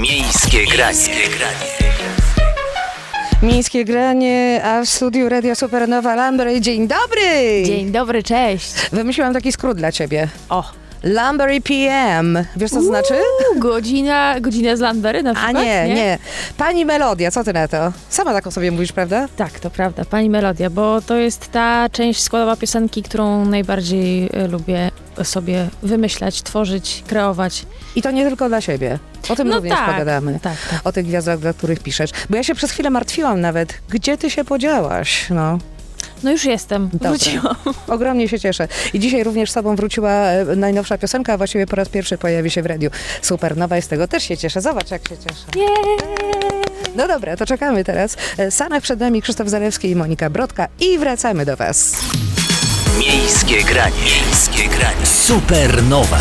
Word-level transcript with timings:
Miejskie 0.00 0.66
granie. 0.66 0.96
Miejskie 3.42 3.84
granie, 3.84 4.60
a 4.64 4.82
w 4.82 4.88
studiu 4.88 5.28
Radio 5.28 5.54
Supernowa 5.54 6.14
Lambery. 6.14 6.60
Dzień 6.60 6.88
dobry! 6.88 7.62
Dzień 7.66 7.92
dobry, 7.92 8.22
cześć. 8.22 8.72
Wymyśliłam 8.92 9.34
taki 9.34 9.52
skrót 9.52 9.76
dla 9.76 9.92
ciebie. 9.92 10.28
O, 10.48 10.64
Lambery 11.02 11.60
PM. 11.60 12.38
Wiesz 12.56 12.70
co 12.70 12.76
to 12.76 12.82
znaczy? 12.82 13.14
Godzina, 13.56 14.40
godzina 14.40 14.76
z 14.76 14.80
Lambery 14.80 15.22
na 15.22 15.30
A 15.30 15.34
przykład? 15.34 15.64
nie, 15.64 15.94
nie, 15.94 16.18
Pani 16.56 16.84
Melodia, 16.84 17.30
co 17.30 17.44
ty 17.44 17.52
na 17.52 17.68
to? 17.68 17.92
Sama 18.08 18.32
taką 18.32 18.50
sobie 18.50 18.70
mówisz, 18.70 18.92
prawda? 18.92 19.28
Tak, 19.36 19.60
to 19.60 19.70
prawda, 19.70 20.04
pani 20.04 20.30
melodia, 20.30 20.70
bo 20.70 21.00
to 21.00 21.16
jest 21.16 21.52
ta 21.52 21.88
część 21.92 22.22
składowa 22.22 22.56
piosenki, 22.56 23.02
którą 23.02 23.44
najbardziej 23.44 24.30
e, 24.32 24.48
lubię 24.48 24.90
sobie 25.24 25.68
wymyślać, 25.82 26.42
tworzyć, 26.42 27.04
kreować. 27.06 27.66
I 27.96 28.02
to 28.02 28.10
nie 28.10 28.24
tylko 28.28 28.48
dla 28.48 28.60
siebie. 28.60 28.98
O 29.28 29.36
tym 29.36 29.48
No 29.48 29.56
również 29.56 29.74
tak, 29.78 29.90
pogadamy. 29.90 30.40
tak, 30.42 30.56
tak. 30.70 30.80
O 30.84 30.92
tych 30.92 31.06
gwiazdach, 31.06 31.38
dla 31.38 31.52
których 31.52 31.80
piszesz. 31.80 32.10
Bo 32.30 32.36
ja 32.36 32.42
się 32.42 32.54
przez 32.54 32.70
chwilę 32.70 32.90
martwiłam 32.90 33.40
nawet. 33.40 33.74
Gdzie 33.88 34.18
ty 34.18 34.30
się 34.30 34.44
podziałaś? 34.44 35.26
No. 35.30 35.58
No 36.22 36.30
już 36.32 36.44
jestem, 36.44 36.88
Dobra. 36.92 37.10
wróciłam. 37.10 37.56
Ogromnie 37.86 38.28
się 38.28 38.40
cieszę. 38.40 38.68
I 38.92 38.98
dzisiaj 39.00 39.24
również 39.24 39.50
z 39.50 39.54
tobą 39.54 39.76
wróciła 39.76 40.10
e, 40.10 40.44
najnowsza 40.56 40.98
piosenka, 40.98 41.32
a 41.32 41.36
właściwie 41.36 41.66
po 41.66 41.76
raz 41.76 41.88
pierwszy 41.88 42.18
pojawi 42.18 42.50
się 42.50 42.62
w 42.62 42.66
radiu. 42.66 42.90
Supernowa 43.22 43.78
i 43.78 43.82
z 43.82 43.88
tego 43.88 44.08
też 44.08 44.22
się 44.22 44.36
cieszę. 44.36 44.60
Zobacz, 44.60 44.90
jak 44.90 45.08
się 45.08 45.16
cieszę. 45.16 45.66
No 46.96 47.08
dobra, 47.08 47.36
to 47.36 47.46
czekamy 47.46 47.84
teraz. 47.84 48.16
E, 48.38 48.50
Sanach 48.50 48.82
przed 48.82 49.00
nami 49.00 49.22
Krzysztof 49.22 49.48
Zalewski 49.48 49.90
i 49.90 49.96
Monika 49.96 50.30
Brodka 50.30 50.68
i 50.80 50.98
wracamy 50.98 51.44
do 51.46 51.56
was. 51.56 51.92
Miejskie 52.98 53.62
granie. 53.64 53.96
Miejskie 54.26 54.68
granie. 54.68 55.06
Supernowa. 55.06 56.18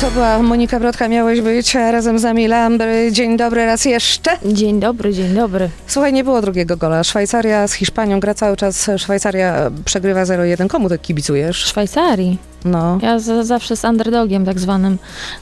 To 0.00 0.10
była 0.10 0.42
Monika 0.42 0.80
Brodka, 0.80 1.08
miałeś 1.08 1.40
być, 1.40 1.74
razem 1.74 2.18
z 2.18 2.22
nami 2.22 2.48
Lambry. 2.48 3.12
Dzień 3.12 3.36
dobry 3.36 3.66
raz 3.66 3.84
jeszcze. 3.84 4.30
Dzień 4.44 4.80
dobry, 4.80 5.12
dzień 5.14 5.34
dobry. 5.34 5.70
Słuchaj, 5.86 6.12
nie 6.12 6.24
było 6.24 6.40
drugiego 6.42 6.76
gola. 6.76 7.04
Szwajcaria 7.04 7.68
z 7.68 7.72
Hiszpanią 7.72 8.20
gra 8.20 8.34
cały 8.34 8.56
czas. 8.56 8.90
Szwajcaria 8.96 9.70
przegrywa 9.84 10.22
0-1. 10.24 10.68
Komu 10.68 10.88
ty 10.88 10.98
W 10.98 11.02
kibicujesz? 11.02 11.56
Szwajcarii. 11.56 12.38
No. 12.64 12.98
Ja 13.02 13.18
za, 13.18 13.44
zawsze 13.44 13.76
z 13.76 13.84
underdogiem 13.84 14.44
tak 14.44 14.60
zwanym. 14.60 14.98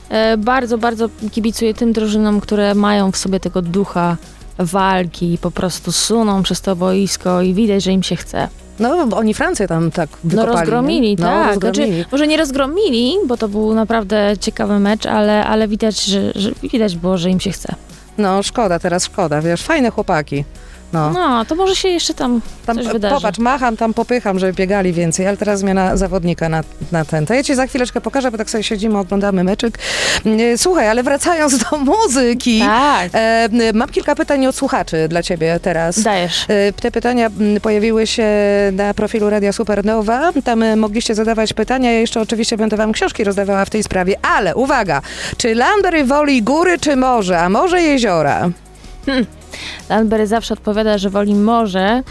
E, 0.08 0.36
bardzo, 0.36 0.78
bardzo 0.78 1.08
kibicuję 1.32 1.74
tym 1.74 1.92
drużynom, 1.92 2.40
które 2.40 2.74
mają 2.74 3.12
w 3.12 3.16
sobie 3.16 3.40
tego 3.40 3.62
ducha 3.62 4.16
walki 4.58 5.34
i 5.34 5.38
po 5.38 5.50
prostu 5.50 5.92
suną 5.92 6.42
przez 6.42 6.60
to 6.60 6.76
boisko 6.76 7.42
i 7.42 7.54
widać, 7.54 7.82
że 7.82 7.92
im 7.92 8.02
się 8.02 8.16
chce. 8.16 8.48
No, 8.78 9.06
oni 9.16 9.34
Francję 9.34 9.68
tam 9.68 9.90
tak 9.90 10.10
No 10.10 10.30
wykopali. 10.30 10.56
rozgromili, 10.56 11.10
nie? 11.10 11.16
tak. 11.16 11.24
No, 11.26 11.46
rozgromili. 11.66 11.94
Znaczy, 11.96 12.08
może 12.12 12.26
nie 12.26 12.36
rozgromili, 12.36 13.14
bo 13.26 13.36
to 13.36 13.48
był 13.48 13.74
naprawdę 13.74 14.32
ciekawy 14.40 14.78
mecz, 14.78 15.06
ale, 15.06 15.44
ale 15.46 15.68
widać, 15.68 16.04
że, 16.04 16.32
że 16.34 16.50
widać 16.62 16.96
było, 16.96 17.18
że 17.18 17.30
im 17.30 17.40
się 17.40 17.50
chce. 17.50 17.74
No, 18.18 18.42
szkoda, 18.42 18.78
teraz 18.78 19.04
szkoda, 19.04 19.40
wiesz, 19.40 19.62
fajne 19.62 19.90
chłopaki. 19.90 20.44
No. 20.92 21.10
No, 21.10 21.44
to 21.44 21.54
może 21.54 21.76
się 21.76 21.88
jeszcze 21.88 22.14
tam, 22.14 22.40
Tam, 22.66 22.76
coś 22.76 22.86
e, 22.86 22.92
wydarzy. 22.92 23.14
popatrz, 23.14 23.38
macham, 23.38 23.76
tam 23.76 23.94
popycham, 23.94 24.38
żeby 24.38 24.52
biegali 24.52 24.92
więcej, 24.92 25.26
ale 25.26 25.36
teraz 25.36 25.60
zmiana 25.60 25.96
zawodnika 25.96 26.48
na, 26.48 26.62
na 26.92 27.04
ten. 27.04 27.26
To 27.26 27.34
ja 27.34 27.42
ci 27.42 27.54
za 27.54 27.66
chwileczkę 27.66 28.00
pokażę, 28.00 28.30
bo 28.30 28.38
tak 28.38 28.50
sobie 28.50 28.64
siedzimy, 28.64 28.98
oglądamy 28.98 29.44
meczyk. 29.44 29.78
E, 30.26 30.58
Słuchaj, 30.58 30.88
ale 30.88 31.02
wracając 31.02 31.58
do 31.58 31.76
muzyki, 31.76 32.60
Tak, 32.60 33.10
e, 33.14 33.48
mam 33.74 33.88
kilka 33.88 34.14
pytań 34.14 34.46
od 34.46 34.54
słuchaczy 34.56 35.08
dla 35.08 35.22
ciebie 35.22 35.60
teraz. 35.62 36.02
dajesz. 36.02 36.44
E, 36.48 36.72
Te 36.72 36.90
pytania 36.90 37.30
pojawiły 37.62 38.06
się 38.06 38.26
na 38.72 38.94
profilu 38.94 39.30
Radia 39.30 39.52
Supernowa. 39.52 40.32
Tam 40.44 40.62
e, 40.62 40.76
mogliście 40.76 41.14
zadawać 41.14 41.52
pytania. 41.52 41.92
Ja 41.92 41.98
jeszcze 42.00 42.20
oczywiście 42.20 42.56
będę 42.56 42.76
wam 42.76 42.92
książki 42.92 43.24
rozdawała 43.24 43.64
w 43.64 43.70
tej 43.70 43.82
sprawie. 43.82 44.14
Ale 44.22 44.54
uwaga, 44.54 45.02
czy 45.36 45.54
Lambery 45.54 46.04
woli 46.04 46.42
góry 46.42 46.78
czy 46.78 46.96
morze, 46.96 47.38
a 47.40 47.48
może 47.48 47.82
jeziora? 47.82 48.50
Landberry 49.88 50.26
zawsze 50.26 50.54
odpowiada, 50.54 50.98
że 50.98 51.10
woli 51.10 51.34
morze 51.34 52.02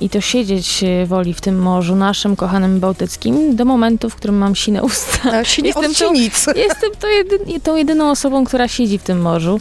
i 0.00 0.10
to 0.10 0.20
siedzieć 0.20 0.84
e, 0.84 1.06
woli 1.06 1.34
w 1.34 1.40
tym 1.40 1.58
morzu 1.58 1.96
naszym, 1.96 2.36
kochanym 2.36 2.80
bałtyckim, 2.80 3.56
do 3.56 3.64
momentu, 3.64 4.10
w 4.10 4.14
którym 4.14 4.36
mam 4.38 4.54
sine 4.54 4.82
usta. 4.82 5.32
A, 5.32 5.44
si- 5.44 5.62
Jestem 5.66 5.84
od 5.90 5.98
tą- 5.98 6.14
sinic. 6.14 6.46
Jestem 6.56 6.90
to 7.00 7.08
jedyn, 7.08 7.60
tą 7.60 7.76
jedyną 7.76 8.10
osobą, 8.10 8.44
która 8.44 8.68
siedzi 8.68 8.98
w 8.98 9.02
tym 9.02 9.20
morzu. 9.20 9.60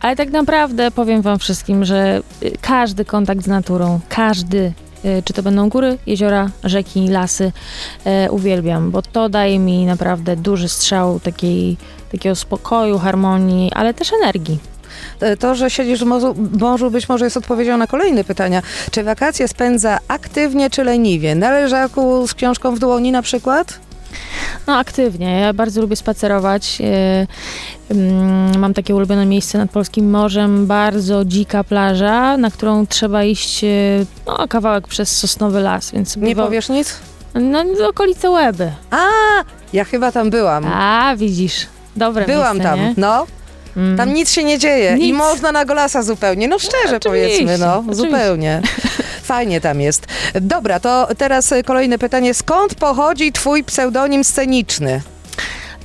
Ale 0.00 0.16
tak 0.16 0.30
naprawdę 0.30 0.90
powiem 0.90 1.22
wam 1.22 1.38
wszystkim, 1.38 1.84
że 1.84 2.22
y, 2.42 2.52
każdy 2.60 3.04
kontakt 3.04 3.44
z 3.44 3.46
naturą, 3.46 4.00
każdy, 4.08 4.72
y, 5.04 5.22
czy 5.24 5.32
to 5.32 5.42
będą 5.42 5.68
góry, 5.68 5.98
jeziora, 6.06 6.50
rzeki, 6.64 7.08
lasy, 7.08 7.52
e, 8.04 8.30
uwielbiam, 8.30 8.90
bo 8.90 9.02
to 9.02 9.28
daje 9.28 9.58
mi 9.58 9.86
naprawdę 9.86 10.36
duży 10.36 10.68
strzał 10.68 11.20
takiej, 11.20 11.76
takiego 12.12 12.34
spokoju, 12.36 12.98
harmonii, 12.98 13.72
ale 13.72 13.94
też 13.94 14.12
energii. 14.22 14.58
E, 15.20 15.36
To, 15.36 15.54
że 15.54 15.70
siedzisz 15.70 16.00
w 16.00 16.06
morzu, 16.06 16.34
morzu, 16.60 16.90
być 16.90 17.08
może 17.08 17.24
jest 17.24 17.36
odpowiedzią 17.36 17.76
na 17.76 17.86
kolejne 17.86 18.24
pytania. 18.24 18.62
Czy 18.90 19.02
wakacje 19.04 19.48
spędza 19.48 19.98
aktywnie 20.08 20.70
czy 20.70 20.84
leniwie? 20.84 21.34
Na 21.34 21.50
leżaku 21.50 22.26
z 22.28 22.34
książką 22.34 22.74
w 22.74 22.78
dłoni 22.78 23.12
na 23.12 23.22
przykład? 23.22 23.78
No 24.66 24.76
aktywnie. 24.76 25.40
Ja 25.40 25.52
bardzo 25.52 25.80
lubię 25.80 25.96
spacerować. 25.96 26.78
E, 26.80 27.26
mm, 27.90 28.58
Mam 28.60 28.74
takie 28.74 28.94
ulubione 28.94 29.26
miejsce 29.26 29.58
nad 29.58 29.70
Polskim 29.70 30.10
Morzem, 30.10 30.66
bardzo 30.66 31.24
dzika 31.24 31.64
plaża, 31.64 32.36
na 32.36 32.50
którą 32.50 32.86
trzeba 32.86 33.24
iść 33.24 33.64
e, 33.64 33.68
no, 34.26 34.48
kawałek 34.48 34.88
przez 34.88 35.16
sosnowy 35.16 35.60
las, 35.60 35.90
więc 35.92 36.16
Nie 36.16 36.34
bywa- 36.34 36.44
powiesz 36.44 36.68
nic? 36.68 36.96
No, 37.34 37.64
okolice 37.88 38.30
Łeby. 38.30 38.72
A, 38.90 39.06
ja 39.72 39.84
chyba 39.84 40.12
tam 40.12 40.30
byłam. 40.30 40.64
A, 40.66 41.14
widzisz. 41.16 41.66
Dobre 41.96 42.24
Byłam 42.26 42.56
miejsce, 42.56 42.70
tam, 42.70 42.78
nie? 42.80 42.94
no. 42.96 43.26
Mm. 43.76 43.96
Tam 43.96 44.14
nic 44.14 44.30
się 44.32 44.44
nie 44.44 44.58
dzieje 44.58 44.96
i 44.98 45.00
Nic. 45.00 45.16
można 45.16 45.52
na 45.52 45.64
golasa 45.64 46.02
zupełnie. 46.02 46.48
No 46.48 46.58
szczerze 46.58 46.96
Oczywiście, 46.96 47.08
powiedzmy, 47.08 47.58
no. 47.58 47.76
oczywiście. 47.78 48.02
Zupełnie. 48.02 48.62
Fajnie 49.22 49.60
tam 49.60 49.80
jest. 49.80 50.06
Dobra, 50.40 50.80
to 50.80 51.08
teraz 51.18 51.52
e, 51.52 51.62
kolejne 51.62 51.98
pytanie. 51.98 52.34
Skąd 52.34 52.74
pochodzi 52.74 53.32
twój 53.32 53.64
pseudonim 53.64 54.24
sceniczny? 54.24 55.00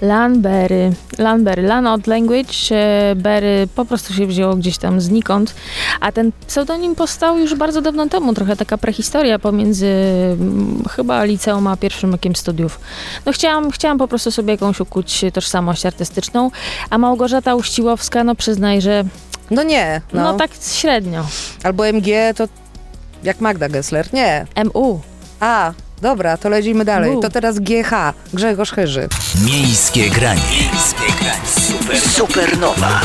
Lanberry. 0.01 0.91
Lanberry. 1.17 1.61
Lan 1.61 1.87
od 1.87 2.07
language, 2.07 2.53
e, 2.71 3.15
Berry 3.15 3.67
po 3.75 3.85
prostu 3.85 4.13
się 4.13 4.27
wzięło 4.27 4.55
gdzieś 4.55 4.77
tam 4.77 5.01
znikąd. 5.01 5.55
A 6.01 6.11
ten 6.11 6.31
pseudonim 6.47 6.95
powstał 6.95 7.37
już 7.37 7.55
bardzo 7.55 7.81
dawno 7.81 8.07
temu. 8.09 8.33
Trochę 8.33 8.55
taka 8.55 8.77
prehistoria 8.77 9.39
pomiędzy 9.39 9.87
mm, 9.87 10.83
chyba 10.89 11.23
liceum 11.23 11.67
a 11.67 11.77
pierwszym 11.77 12.11
rokiem 12.11 12.35
studiów. 12.35 12.79
No 13.25 13.31
chciałam, 13.31 13.71
chciałam 13.71 13.97
po 13.97 14.07
prostu 14.07 14.31
sobie 14.31 14.51
jakąś 14.51 14.79
ukuć 14.79 15.21
tożsamość 15.33 15.85
artystyczną, 15.85 16.51
a 16.89 16.97
Małgorzata 16.97 17.55
Uściłowska, 17.55 18.23
no 18.23 18.35
przyznaj, 18.35 18.81
że 18.81 19.03
No 19.51 19.63
nie, 19.63 20.01
no. 20.13 20.23
no, 20.23 20.33
tak 20.33 20.51
średnio. 20.71 21.25
Albo 21.63 21.87
MG 21.87 22.07
to 22.35 22.47
jak 23.23 23.41
Magda 23.41 23.69
Gessler. 23.69 24.13
Nie. 24.13 24.45
MU. 24.73 25.01
A, 25.39 25.73
dobra, 26.01 26.37
to 26.37 26.49
lecimy 26.49 26.85
dalej. 26.85 27.17
To 27.21 27.29
teraz 27.29 27.59
GH, 27.59 27.91
Grzegorz 28.33 28.71
Chyży. 28.71 29.07
Miejskie 29.45 30.09
granie. 30.09 30.41
Miejskie 30.51 31.13
granie. 31.21 31.41
Super. 31.45 31.99
Supernowa. 31.99 33.01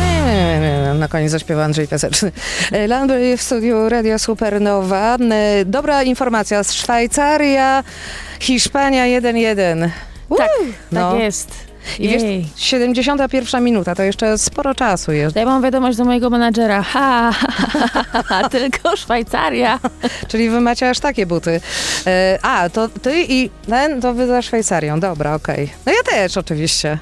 Eee, 0.00 0.98
Na 0.98 1.08
koniec 1.08 1.30
zaśpiewa 1.30 1.64
Andrzej 1.64 1.88
Piaseczny. 1.88 2.32
E, 2.72 2.86
Landry 2.86 3.36
w 3.36 3.42
studiu 3.42 3.88
Radio 3.88 4.18
Supernowa. 4.18 5.16
E, 5.16 5.64
Dobra 5.64 6.02
informacja 6.02 6.64
z 6.64 6.72
Szwajcaria, 6.72 7.84
Hiszpania 8.40 9.04
1-1. 9.20 9.88
Tak, 10.28 10.38
tak 10.38 10.48
no. 10.92 11.16
jest. 11.16 11.63
I 11.98 12.08
wiesz, 12.08 12.22
Jej. 12.22 12.46
71 12.56 13.64
minuta, 13.64 13.94
to 13.94 14.02
jeszcze 14.02 14.38
sporo 14.38 14.74
czasu 14.74 15.12
jest. 15.12 15.36
Ja 15.36 15.44
mam 15.44 15.62
wiadomość 15.62 15.98
do 15.98 16.04
mojego 16.04 16.30
menadżera. 16.30 16.82
Ha, 16.82 17.32
ha, 17.32 18.04
ha, 18.12 18.22
ha, 18.22 18.48
tylko 18.48 18.96
Szwajcaria. 18.96 19.80
Czyli 20.28 20.50
wy 20.50 20.60
macie 20.60 20.90
aż 20.90 21.00
takie 21.00 21.26
buty. 21.26 21.60
E, 22.06 22.38
A, 22.42 22.68
to 22.68 22.88
ty 22.88 23.24
i 23.28 23.50
ten, 23.68 24.00
to 24.00 24.14
wy 24.14 24.26
za 24.26 24.42
Szwajcarią. 24.42 25.00
Dobra, 25.00 25.34
okej. 25.34 25.72
No 25.86 25.92
ja 25.92 26.02
też 26.02 26.36
oczywiście. 26.36 26.98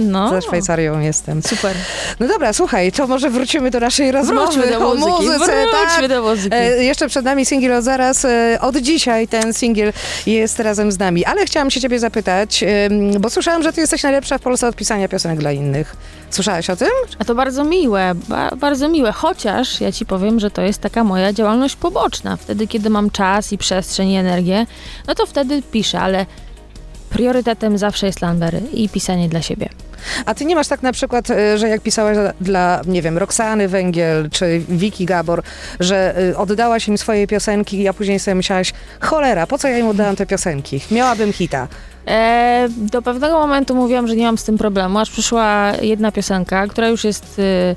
No. 0.00 0.30
Za 0.30 0.40
Szwajcarią 0.40 1.00
jestem. 1.00 1.42
Super. 1.42 1.76
No 2.20 2.28
dobra, 2.28 2.52
słuchaj, 2.52 2.92
to 2.92 3.06
może 3.06 3.30
wrócimy 3.30 3.70
do 3.70 3.80
naszej 3.80 4.12
rozmowy 4.12 4.52
Wróćmy 4.52 4.70
do 4.70 4.80
muzyki. 4.80 5.10
muzyce. 5.10 5.38
Wróćmy 5.38 6.00
tak. 6.00 6.08
do 6.08 6.22
muzyki. 6.22 6.56
E, 6.56 6.84
jeszcze 6.84 7.08
przed 7.08 7.24
nami 7.24 7.46
singiel 7.46 7.72
od 7.72 7.84
zaraz. 7.84 8.24
E, 8.24 8.58
od 8.60 8.76
dzisiaj 8.76 9.28
ten 9.28 9.54
singiel 9.54 9.92
jest 10.26 10.58
razem 10.60 10.92
z 10.92 10.98
nami. 10.98 11.24
Ale 11.24 11.46
chciałam 11.46 11.70
się 11.70 11.80
ciebie 11.80 11.98
zapytać, 11.98 12.62
em, 12.62 13.20
bo 13.20 13.30
słyszałam, 13.30 13.62
że 13.62 13.72
ty 13.72 13.80
jesteś 13.80 14.02
najlepsza 14.02 14.38
w 14.38 14.40
Polsce 14.40 14.68
od 14.68 14.76
pisania 14.76 15.08
piosenek 15.08 15.38
dla 15.38 15.52
innych. 15.52 15.96
Słyszałaś 16.30 16.70
o 16.70 16.76
tym? 16.76 16.88
A 17.18 17.24
to 17.24 17.34
bardzo 17.34 17.64
miłe, 17.64 18.12
ba 18.28 18.50
bardzo 18.56 18.88
miłe, 18.88 19.12
chociaż 19.12 19.80
ja 19.80 19.92
ci 19.92 20.06
powiem, 20.06 20.40
że 20.40 20.50
to 20.50 20.62
jest 20.62 20.78
taka 20.80 21.04
moja 21.04 21.32
działalność 21.32 21.76
poboczna. 21.76 22.36
Wtedy, 22.36 22.66
kiedy 22.66 22.90
mam 22.90 23.10
czas 23.10 23.52
i 23.52 23.58
przestrzeń 23.58 24.08
i 24.10 24.16
energię, 24.16 24.66
no 25.06 25.14
to 25.14 25.26
wtedy 25.26 25.62
piszę, 25.62 26.00
ale 26.00 26.26
priorytetem 27.10 27.78
zawsze 27.78 28.06
jest 28.06 28.20
Landberry 28.20 28.60
i 28.72 28.88
pisanie 28.88 29.28
dla 29.28 29.42
siebie. 29.42 29.68
A 30.26 30.34
ty 30.34 30.44
nie 30.44 30.54
masz 30.54 30.68
tak 30.68 30.82
na 30.82 30.92
przykład, 30.92 31.30
e, 31.30 31.58
że 31.58 31.68
jak 31.68 31.80
pisałaś 31.80 32.16
dla- 32.40 32.80
nie 32.86 33.02
wiem, 33.02 33.18
Roxany 33.18 33.68
Węgiel 33.68 34.30
czy 34.30 34.60
Wiki 34.68 35.06
Gabor, 35.06 35.42
że 35.80 36.14
e, 36.30 36.36
oddałaś 36.38 36.88
im 36.88 36.98
swoje 36.98 37.26
piosenki, 37.26 37.88
a 37.88 37.92
później 37.92 38.18
sobie 38.18 38.34
myślałaś, 38.34 38.72
cholera, 39.00 39.46
po 39.46 39.58
co 39.58 39.68
ja 39.68 39.78
im 39.78 39.88
oddałam 39.88 40.16
te 40.16 40.26
piosenki? 40.26 40.80
Miałabym 40.90 41.32
hita. 41.32 41.68
E, 42.06 42.68
do 42.76 43.02
pewnego 43.02 43.38
momentu 43.38 43.74
mówiłam, 43.74 44.08
że 44.08 44.16
nie 44.16 44.24
mam 44.26 44.38
z 44.38 44.44
tym 44.44 44.58
problemu, 44.58 44.98
aż 44.98 45.10
przyszła 45.10 45.72
jedna 45.82 46.12
piosenka, 46.12 46.66
która 46.66 46.88
już 46.88 47.04
jest, 47.04 47.38
y, 47.38 47.76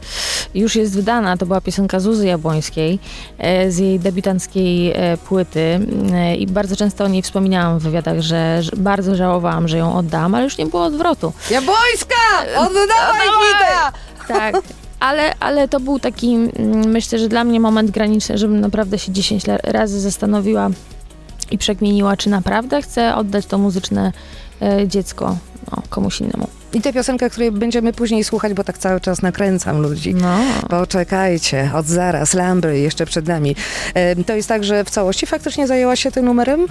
już 0.56 0.76
jest 0.76 0.96
wydana. 0.96 1.38
To 1.38 1.46
była 1.46 1.62
piosenka 1.62 2.00
Zuzy 2.00 2.28
Jabłońskiej 2.28 3.00
e, 3.38 3.72
z 3.72 3.78
jej 3.78 4.00
debiutanckiej 4.00 4.92
e, 4.92 5.18
płyty 5.18 5.80
e, 6.14 6.36
i 6.36 6.48
bardzo 6.48 6.76
często 6.76 7.04
o 7.04 7.08
niej 7.08 7.22
wspominałam 7.22 7.80
w 7.80 7.84
wywiadach, 7.84 8.20
że, 8.20 8.62
bardzo 8.78 9.16
żałowałam, 9.16 9.68
że 9.68 9.78
ją 9.78 9.96
oddam, 9.96 10.36
ale 10.36 10.44
już 10.44 10.58
nie 10.58 10.66
było 10.66 10.84
odwrotu. 10.84 11.34
Jabłońska! 11.50 12.16
Oddawaj 12.58 13.28
hita! 13.28 13.92
Tak. 14.28 14.56
Ale, 15.00 15.34
ale 15.40 15.68
to 15.68 15.80
był 15.80 16.00
taki, 16.00 16.34
mm, 16.36 16.52
myślę, 16.92 17.20
że 17.20 17.28
dla 17.28 17.44
mnie 17.44 17.60
moment 17.60 17.92
graniczny, 17.92 18.38
żebym 18.38 18.62
naprawdę 18.62 19.00
się 19.00 19.12
10 19.12 19.48
la- 19.48 19.58
razy 19.64 20.00
zastanowiła 20.00 20.70
i 21.54 21.58
przekmieniła, 21.58 22.18
czy 22.18 22.30
naprawdę 22.30 22.82
chcę 22.82 23.16
oddać 23.16 23.46
to 23.46 23.58
muzyczne 23.58 24.12
e, 24.62 24.88
dziecko 24.88 25.38
no, 25.72 25.84
komuś 25.90 26.22
innemu. 26.22 26.48
I 26.74 26.82
tę 26.82 26.94
piosenkę, 26.94 27.30
której 27.30 27.52
będziemy 27.52 27.94
później 27.94 28.24
słuchać, 28.24 28.54
bo 28.54 28.64
tak 28.64 28.78
cały 28.78 29.02
czas 29.02 29.22
nakręcam 29.22 29.82
ludzi. 29.82 30.16
No. 30.16 30.38
Poczekajcie, 30.70 31.72
od 31.76 31.86
zaraz, 31.86 32.34
Lambry 32.34 32.80
jeszcze 32.80 33.06
przed 33.06 33.28
nami. 33.28 33.56
Em, 33.94 34.24
To 34.24 34.36
jest 34.36 34.50
tak, 34.50 34.64
że 34.64 34.84
w 34.84 34.90
całości 34.90 35.26
faktycznie 35.26 35.68
zajęłaś 35.68 36.04
się 36.04 36.12
tym 36.12 36.26
numerem? 36.26 36.68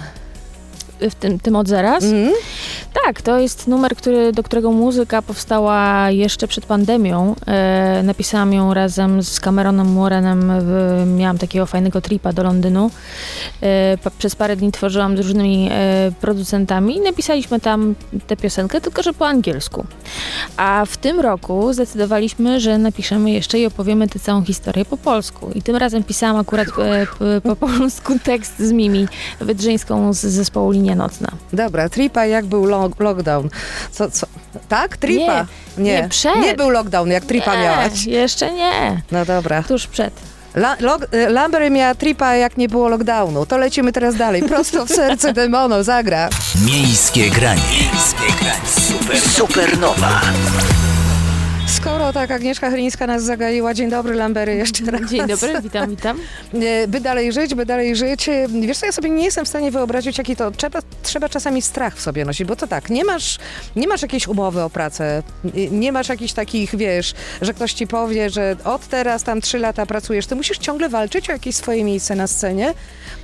W 1.09 1.15
tym, 1.15 1.39
tym 1.39 1.55
od 1.55 1.67
zaraz? 1.67 2.03
Mhm. 2.03 2.33
Tak, 3.05 3.21
to 3.21 3.39
jest 3.39 3.67
numer, 3.67 3.95
który, 3.95 4.31
do 4.31 4.43
którego 4.43 4.71
muzyka 4.71 5.21
powstała 5.21 6.09
jeszcze 6.11 6.47
przed 6.47 6.65
pandemią. 6.65 7.35
E, 7.47 8.01
napisałam 8.03 8.53
ją 8.53 8.73
razem 8.73 9.23
z 9.23 9.39
Cameronem 9.39 9.95
Warrenem. 9.95 10.51
W, 10.61 11.03
miałam 11.17 11.37
takiego 11.37 11.65
fajnego 11.65 12.01
tripa 12.01 12.33
do 12.33 12.43
Londynu. 12.43 12.91
E, 13.61 13.97
pa, 14.03 14.09
przez 14.09 14.35
parę 14.35 14.55
dni 14.55 14.71
tworzyłam 14.71 15.17
z 15.17 15.19
różnymi 15.19 15.69
e, 15.71 16.11
producentami 16.21 16.97
i 16.97 17.01
napisaliśmy 17.01 17.59
tam 17.59 17.95
tę 18.27 18.37
piosenkę, 18.37 18.81
tylko 18.81 19.03
że 19.03 19.13
po 19.13 19.27
angielsku. 19.27 19.85
A 20.57 20.85
w 20.85 20.97
tym 20.97 21.19
roku 21.19 21.73
zdecydowaliśmy, 21.73 22.59
że 22.59 22.77
napiszemy 22.77 23.31
jeszcze 23.31 23.59
i 23.59 23.65
opowiemy 23.65 24.07
tę 24.07 24.19
całą 24.19 24.43
historię 24.43 24.85
po 24.85 24.97
polsku. 24.97 25.51
I 25.55 25.61
tym 25.61 25.75
razem 25.75 26.03
pisałam 26.03 26.37
akurat 26.37 26.67
e, 26.67 27.41
po 27.41 27.55
polsku 27.67 28.13
tekst 28.23 28.59
z 28.59 28.71
Mimi 28.71 29.07
Wydrzyńską 29.39 30.13
z 30.13 30.19
zespołu 30.19 30.71
Linia 30.71 30.92
Nocna. 30.95 31.27
Dobra, 31.53 31.89
tripa 31.89 32.25
jak 32.25 32.45
był 32.45 32.65
lo- 32.65 32.91
lockdown. 32.99 33.49
Co, 33.91 34.11
co? 34.11 34.27
Tak? 34.69 34.97
Tripa? 34.97 35.45
nie, 35.77 36.07
przed. 36.09 36.35
Nie 36.35 36.53
był 36.55 36.69
lockdown, 36.69 37.09
jak 37.11 37.25
tripa 37.25 37.55
nie, 37.55 37.61
miałaś. 37.61 38.05
Jeszcze 38.05 38.51
nie. 38.51 39.01
No 39.11 39.25
dobra. 39.25 39.63
Tuż 39.63 39.87
przed. 39.87 40.13
La, 40.55 40.75
log, 40.79 41.07
e, 41.11 41.29
Lambry 41.29 41.69
miała 41.69 41.95
tripa, 41.95 42.35
jak 42.35 42.57
nie 42.57 42.69
było 42.69 42.89
lockdownu. 42.89 43.45
To 43.45 43.57
lecimy 43.57 43.91
teraz 43.91 44.15
dalej. 44.15 44.43
Prosto 44.43 44.85
w 44.85 44.89
serce 44.89 45.33
demonu 45.43 45.83
zagra. 45.83 46.29
Miejskie 46.65 47.29
granie. 47.29 47.61
Miejskie 47.71 48.43
granie. 48.43 48.61
Super. 48.65 49.19
Supernowa. 49.21 50.21
Skoro 52.03 52.13
tak 52.13 52.31
Agnieszka 52.31 52.69
Chylińska 52.69 53.07
nas 53.07 53.23
zagaiła, 53.23 53.73
dzień 53.73 53.89
dobry 53.89 54.13
Lambery 54.15 54.55
jeszcze 54.55 54.85
raz. 54.91 55.09
Dzień 55.11 55.27
dobry, 55.27 55.61
witam, 55.61 55.89
witam. 55.89 56.17
E, 56.53 56.87
By 56.87 56.99
dalej 57.01 57.31
żyć, 57.33 57.55
by 57.55 57.65
dalej 57.65 57.95
żyć. 57.95 58.29
Wiesz 58.61 58.77
co, 58.77 58.85
ja 58.85 58.91
sobie 58.91 59.09
nie 59.09 59.23
jestem 59.25 59.45
w 59.45 59.47
stanie 59.47 59.71
wyobrazić, 59.71 60.17
jaki 60.17 60.35
to 60.35 60.51
trzeba, 60.51 60.79
trzeba 61.03 61.29
czasami 61.29 61.61
strach 61.61 61.95
w 61.95 62.01
sobie 62.01 62.25
nosić, 62.25 62.47
bo 62.47 62.55
to 62.55 62.67
tak, 62.67 62.89
nie 62.89 63.05
masz, 63.05 63.39
nie 63.75 63.87
masz 63.87 64.01
jakiejś 64.01 64.27
umowy 64.27 64.61
o 64.61 64.69
pracę, 64.69 65.23
nie- 65.53 65.69
nie 65.69 65.91
masz 65.91 66.09
jakichś 66.09 66.33
takich, 66.33 66.75
wiesz, 66.75 67.13
że 67.41 67.53
ktoś 67.53 67.73
ci 67.73 67.87
powie, 67.87 68.29
że 68.29 68.55
od 68.65 68.87
teraz 68.87 69.23
tam 69.23 69.41
trzy 69.41 69.59
lata 69.59 69.85
pracujesz, 69.85 70.25
ty 70.27 70.35
musisz 70.35 70.57
ciągle 70.57 70.89
walczyć 70.89 71.29
o 71.29 71.33
jakieś 71.33 71.55
swoje 71.55 71.83
miejsce 71.83 72.15
na 72.15 72.27
scenie, 72.27 72.73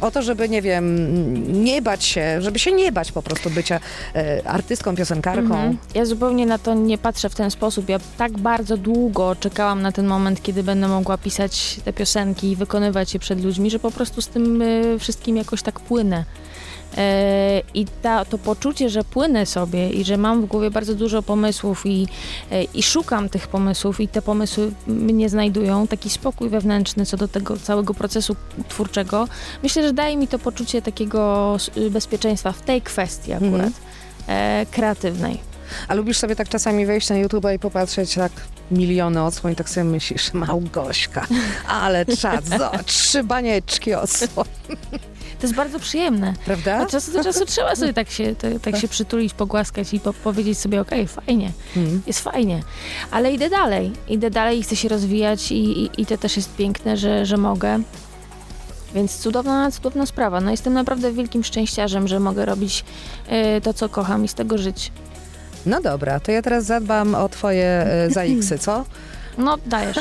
o 0.02 0.12
to, 0.12 0.22
żeby, 0.22 0.50
nie 0.50 0.62
wiem, 0.62 1.64
nie 1.64 1.82
bać 1.82 2.04
się, 2.04 2.42
żeby 2.42 2.60
się 2.60 2.72
nie 2.72 2.92
bać 2.92 3.12
po 3.12 3.22
prostu 3.22 3.50
bycia 3.50 3.80
e, 4.16 4.42
artystką, 4.48 4.96
piosenkarką. 4.96 5.42
Mhm. 5.42 5.78
Ja 5.96 6.06
zupełnie 6.06 6.46
na 6.46 6.58
to 6.58 6.74
nie 6.74 6.98
patrzę 6.98 7.30
w 7.30 7.36
ten 7.36 7.52
sposób. 7.52 7.90
Ja 7.90 8.00
tak 8.18 8.32
bardzo 8.32 8.69
długo 8.78 9.36
czekałam 9.36 9.82
na 9.82 9.92
ten 9.92 10.08
moment, 10.08 10.42
kiedy 10.42 10.64
będę 10.64 10.88
mogła 10.88 11.18
pisać 11.18 11.80
te 11.86 11.94
piosenki 11.94 12.52
i 12.52 12.56
wykonywać 12.56 13.14
je 13.14 13.20
przed 13.20 13.44
ludźmi, 13.44 13.70
że 13.70 13.80
po 13.80 13.92
prostu 13.92 14.22
z 14.22 14.28
tym 14.28 14.62
y, 14.62 15.00
wszystkim 15.00 15.38
jakoś 15.38 15.62
tak 15.62 15.80
płynę. 15.80 16.26
E, 16.98 17.62
I 17.74 17.86
ta, 18.02 18.26
to 18.26 18.38
poczucie, 18.38 18.90
że 18.90 19.04
płynę 19.04 19.46
sobie 19.46 19.90
i 19.90 20.04
że 20.04 20.18
mam 20.18 20.42
w 20.42 20.46
głowie 20.46 20.72
bardzo 20.72 20.96
dużo 20.96 21.22
pomysłów 21.22 21.86
i, 21.86 22.08
e, 22.52 22.64
i 22.64 22.84
szukam 22.84 23.30
tych 23.30 23.48
pomysłów 23.48 24.00
i 24.00 24.08
te 24.08 24.22
pomysły 24.22 24.72
mnie 24.88 25.30
znajdują, 25.30 25.88
taki 25.88 26.10
spokój 26.10 26.50
wewnętrzny 26.50 27.06
co 27.06 27.18
do 27.18 27.28
tego 27.28 27.58
całego 27.58 27.94
procesu 27.94 28.36
twórczego, 28.68 29.28
myślę, 29.64 29.84
że 29.84 29.94
daje 29.94 30.18
mi 30.18 30.28
to 30.28 30.40
poczucie 30.40 30.82
takiego 30.82 31.58
bezpieczeństwa 31.92 32.52
w 32.52 32.62
tej 32.62 32.82
kwestii 32.82 33.34
akurat 33.34 33.54
Mhm. 33.54 33.74
e, 34.28 34.66
kreatywnej. 34.72 35.40
A 35.88 35.94
lubisz 35.94 36.18
sobie 36.18 36.36
tak 36.36 36.50
czasami 36.50 36.86
wejść 36.86 37.10
na 37.10 37.18
YouTube 37.18 37.46
i 37.56 37.60
popatrzeć 37.60 38.16
tak 38.16 38.32
miliony 38.72 39.24
odsłoń, 39.24 39.56
tak 39.56 39.70
sobie 39.70 39.84
myślisz, 39.84 40.34
Małgośka, 40.48 41.28
ale 41.68 42.06
czad, 42.06 42.48
zobacz, 42.58 42.86
trzy 42.86 43.24
banieczki 43.24 43.94
odsłoń, 43.94 44.46
To 45.40 45.44
jest 45.48 45.56
bardzo 45.56 45.80
przyjemne. 45.80 46.34
prawda? 46.46 46.82
Od 46.82 46.92
czasu 46.92 47.12
do 47.14 47.24
czasu 47.24 47.46
trzeba 47.46 47.76
sobie 47.76 47.94
tak 47.94 48.10
się, 48.10 48.36
tak, 48.36 48.52
tak 48.62 48.78
się 48.78 48.88
przytulić, 48.88 49.34
pogłaskać 49.34 49.94
i 49.94 50.00
po, 50.00 50.14
powiedzieć 50.14 50.58
sobie, 50.60 50.82
okej, 50.82 51.08
fajnie, 51.08 51.52
Mhm. 51.78 52.02
jest 52.08 52.20
fajnie. 52.20 52.64
Ale 53.12 53.32
idę 53.32 53.50
dalej, 53.50 53.92
idę 54.08 54.30
dalej 54.30 54.60
i 54.60 54.64
chcę 54.64 54.76
się 54.76 54.90
rozwijać 54.90 55.52
i, 55.52 55.56
i, 55.84 56.02
i 56.02 56.06
to 56.06 56.18
też 56.18 56.38
jest 56.38 56.56
piękne, 56.56 56.98
że, 56.98 57.26
że 57.26 57.38
mogę. 57.38 57.80
Więc 58.96 59.18
cudowna, 59.18 59.72
cudowna 59.72 60.06
sprawa. 60.06 60.42
No 60.42 60.52
jestem 60.52 60.74
naprawdę 60.74 61.12
wielkim 61.12 61.44
szczęściarzem, 61.44 62.08
że 62.08 62.20
mogę 62.20 62.46
robić 62.46 62.86
e, 63.28 63.62
to, 63.62 63.74
co 63.74 63.90
kocham 63.90 64.26
i 64.26 64.28
z 64.28 64.34
tego 64.34 64.58
żyć. 64.58 64.92
No 65.66 65.82
dobra, 65.82 66.20
to 66.20 66.32
ja 66.32 66.42
teraz 66.42 66.66
zadbam 66.66 67.16
o 67.16 67.30
twoje 67.30 67.66
e, 67.66 68.10
zaiksy, 68.12 68.60
co? 68.60 68.86
No 69.38 69.58
dajesz. 69.66 69.98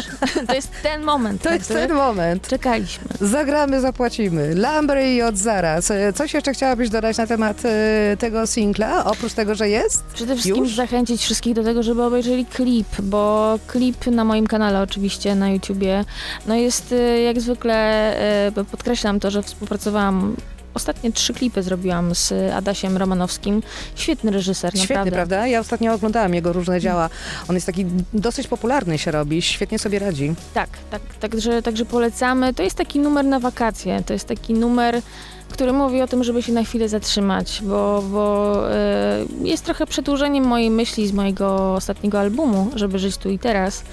To 0.47 0.54
jest 0.54 0.71
ten 0.83 1.02
moment. 1.02 1.42
To 1.42 1.49
na 1.49 1.54
jest 1.54 1.66
który 1.71 1.87
ten 1.87 1.97
moment. 1.97 2.49
Czekaliśmy. 2.49 3.06
Zagramy, 3.21 3.80
zapłacimy. 3.80 4.54
Lambry 4.54 5.14
i 5.14 5.23
od 5.23 5.37
zaraz. 5.37 5.90
E, 5.90 6.12
Coś 6.12 6.35
jeszcze 6.35 6.52
chciałabyś 6.52 6.90
dodać 6.90 7.16
na 7.16 7.26
temat 7.26 7.62
e, 7.64 8.16
tego 8.16 8.47
singla, 8.47 9.04
oprócz 9.04 9.33
tego, 9.33 9.54
że 9.54 9.68
jest? 9.68 10.04
Przede 10.14 10.35
wszystkim 10.35 10.64
Już? 10.64 10.75
zachęcić 10.75 11.23
wszystkich 11.23 11.54
do 11.54 11.64
tego, 11.64 11.83
żeby 11.83 12.02
obejrzeli 12.02 12.47
klip, 12.47 12.88
bo 13.02 13.59
klip 13.66 14.06
na 14.06 14.25
moim 14.25 14.47
kanale 14.47 14.83
oczywiście, 14.83 15.35
na 15.35 15.50
YouTubie, 15.50 16.04
no 16.47 16.54
jest 16.54 16.92
y, 16.92 17.21
jak 17.21 17.40
zwykle, 17.40 18.14
y, 18.49 18.64
podkreślam 18.64 19.21
to, 19.21 19.30
że 19.30 19.42
współpracowałam 19.42 20.37
Ostatnie 20.78 21.12
trzy 21.12 21.35
klipy 21.35 21.62
zrobiłam 21.62 22.14
z 22.14 22.32
Adasiem 22.54 22.97
Romanowskim. 22.97 23.62
Świetny 23.94 24.30
reżyser, 24.30 24.73
Świetny, 24.73 24.94
naprawdę. 24.94 25.12
prawda? 25.12 25.47
Ja 25.47 25.61
ostatnio 25.61 25.94
oglądałam 25.94 26.35
jego 26.35 26.52
różne 26.52 26.80
dzieła. 26.80 27.11
On 27.49 27.54
jest 27.54 27.66
taki 27.66 27.87
dosyć 28.14 28.47
popularny 28.47 28.99
się 28.99 29.11
robi, 29.11 29.42
świetnie 29.42 29.78
sobie 29.78 29.99
radzi. 29.99 30.35
Tak, 30.54 30.68
tak, 30.90 31.02
także, 31.20 31.62
także 31.62 31.85
polecamy. 31.85 32.54
To 32.54 32.62
jest 32.62 32.76
taki 32.76 32.99
numer 32.99 33.25
na 33.25 33.40
wakacje. 33.40 34.02
To 34.06 34.12
jest 34.12 34.28
taki 34.28 34.54
numer, 34.54 35.02
który 35.49 35.73
mówi 35.73 36.02
o 36.02 36.07
tym, 36.07 36.25
żeby 36.25 36.43
się 36.43 36.52
na 36.52 36.64
chwilę 36.64 36.88
zatrzymać, 36.88 37.62
bo, 37.62 38.05
bo 38.12 38.55
e, 38.73 39.25
jest 39.43 39.64
trochę 39.64 39.87
przedłużeniem 39.87 40.45
mojej 40.45 40.71
myśli 40.71 41.09
z 41.09 41.12
mojego 41.12 41.75
ostatniego 41.75 42.21
albumu, 42.21 42.71
żeby 42.75 42.99
żyć 42.99 43.17
tu 43.17 43.31
i 43.31 43.38
teraz, 43.38 43.85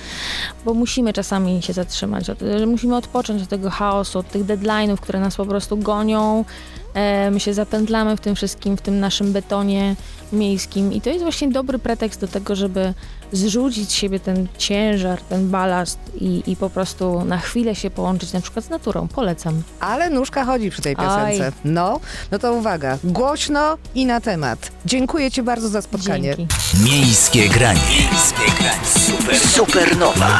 bo 0.66 0.74
musimy 0.74 1.14
czasami 1.14 1.62
się 1.62 1.74
zatrzymać, 1.74 2.26
że 2.58 2.66
musimy 2.66 2.96
odpocząć 2.96 3.44
od 3.44 3.50
tego 3.50 3.70
chaosu, 3.70 4.20
od 4.20 4.30
tych 4.30 4.46
deadline'ów, 4.46 4.98
które 4.98 5.20
nas 5.20 5.36
po 5.36 5.46
prostu 5.46 5.78
gonią. 5.78 6.46
E, 6.94 7.32
my 7.32 7.40
się 7.40 7.54
zapętlamy 7.54 8.18
w 8.18 8.20
tym 8.20 8.36
wszystkim, 8.36 8.78
w 8.78 8.82
tym 8.82 9.00
naszym 9.00 9.34
betonie 9.34 9.96
miejskim 10.34 10.94
i 10.94 11.02
to 11.02 11.10
jest 11.10 11.22
właśnie 11.22 11.48
dobry 11.48 11.80
pretekst 11.80 12.22
do 12.22 12.28
tego, 12.28 12.56
żeby 12.56 12.94
zrzucić 13.32 13.90
z 13.90 13.94
siebie 13.94 14.20
ten 14.20 14.48
ciężar, 14.58 15.22
ten 15.22 15.50
balast 15.50 16.00
i, 16.16 16.44
i 16.48 16.56
po 16.56 16.70
prostu 16.70 17.26
na 17.26 17.38
chwilę 17.38 17.76
się 17.76 17.90
połączyć 17.90 18.34
na 18.34 18.42
przykład 18.42 18.66
z 18.66 18.70
naturą. 18.70 19.08
Polecam. 19.08 19.62
Ale 19.80 20.10
nóżka 20.10 20.46
chodzi 20.46 20.70
przy 20.72 20.82
tej 20.82 20.96
piosence. 20.96 21.46
Aj. 21.46 21.52
No, 21.66 22.00
no 22.32 22.40
to 22.40 22.54
uwaga, 22.54 22.98
głośno 23.04 23.78
i 23.96 24.06
na 24.06 24.22
temat. 24.22 24.72
Dziękuję 24.86 25.32
Ci 25.32 25.44
bardzo 25.44 25.70
za 25.70 25.82
spotkanie. 25.82 26.36
Dzięki. 26.38 26.56
Miejskie 26.84 27.50
granie. 27.50 27.82
Miejskie 27.90 28.64
granie. 28.64 28.88
Super, 29.08 29.40
supernowa. 29.40 30.40